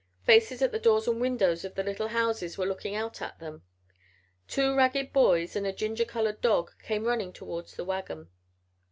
Faces 0.23 0.63
at 0.63 0.71
the 0.71 0.79
doors 0.79 1.07
and 1.07 1.21
windows 1.21 1.63
of 1.63 1.75
the 1.75 1.83
little 1.83 2.07
houses 2.07 2.57
were 2.57 2.65
looking 2.65 2.95
out 2.95 3.21
at 3.21 3.37
them. 3.37 3.61
Two 4.47 4.75
ragged 4.75 5.13
boys 5.13 5.55
and 5.55 5.67
a 5.67 5.71
ginger 5.71 6.05
colored 6.05 6.41
dog 6.41 6.71
came 6.81 7.03
running 7.05 7.31
toward 7.31 7.67
the 7.67 7.85
wagon. 7.85 8.31